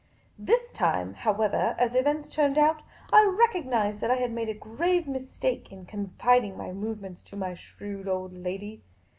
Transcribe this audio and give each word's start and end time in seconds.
This 0.39 0.63
time, 0.73 1.13
however, 1.13 1.75
as 1.77 1.93
events 1.93 2.27
turned 2.27 2.57
out, 2.57 2.81
I 3.13 3.21
recognised 3.23 4.01
that 4.01 4.09
I 4.09 4.15
had 4.15 4.31
made 4.31 4.49
a 4.49 4.53
grave 4.55 5.07
mistake 5.07 5.71
in 5.71 5.85
confiding 5.85 6.57
my 6.57 6.71
movements 6.71 7.21
to 7.25 7.35
my 7.35 7.53
shrewd 7.53 8.07
old 8.07 8.33
lady. 8.33 8.81